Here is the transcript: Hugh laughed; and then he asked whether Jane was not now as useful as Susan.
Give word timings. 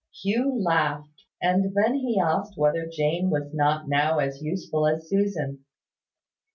Hugh 0.23 0.59
laughed; 0.59 1.25
and 1.39 1.75
then 1.75 1.93
he 1.93 2.19
asked 2.19 2.57
whether 2.57 2.87
Jane 2.87 3.29
was 3.29 3.53
not 3.53 3.87
now 3.87 4.17
as 4.17 4.41
useful 4.41 4.87
as 4.87 5.07
Susan. 5.07 5.63